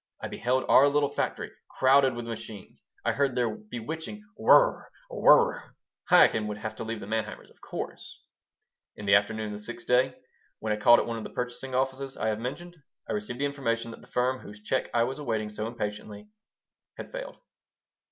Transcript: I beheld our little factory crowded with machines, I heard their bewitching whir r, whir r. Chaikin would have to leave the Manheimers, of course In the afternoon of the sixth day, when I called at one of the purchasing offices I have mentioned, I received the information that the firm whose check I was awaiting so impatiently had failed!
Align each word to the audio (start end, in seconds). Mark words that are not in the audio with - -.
I 0.19 0.29
beheld 0.29 0.65
our 0.67 0.87
little 0.87 1.11
factory 1.11 1.51
crowded 1.77 2.15
with 2.15 2.25
machines, 2.25 2.81
I 3.05 3.11
heard 3.11 3.35
their 3.35 3.55
bewitching 3.55 4.23
whir 4.35 4.51
r, 4.55 4.91
whir 5.11 5.53
r. 5.55 5.75
Chaikin 6.09 6.47
would 6.47 6.57
have 6.57 6.75
to 6.77 6.83
leave 6.83 6.99
the 6.99 7.05
Manheimers, 7.05 7.51
of 7.51 7.61
course 7.61 8.23
In 8.95 9.05
the 9.05 9.13
afternoon 9.13 9.53
of 9.53 9.59
the 9.59 9.63
sixth 9.63 9.85
day, 9.85 10.15
when 10.57 10.73
I 10.73 10.77
called 10.81 10.97
at 10.99 11.05
one 11.05 11.19
of 11.19 11.23
the 11.23 11.29
purchasing 11.29 11.75
offices 11.75 12.17
I 12.17 12.29
have 12.29 12.39
mentioned, 12.39 12.77
I 13.07 13.13
received 13.13 13.39
the 13.39 13.45
information 13.45 13.91
that 13.91 14.01
the 14.01 14.07
firm 14.07 14.39
whose 14.39 14.63
check 14.63 14.89
I 14.91 15.03
was 15.03 15.19
awaiting 15.19 15.51
so 15.51 15.67
impatiently 15.67 16.29
had 16.97 17.11
failed! 17.11 17.37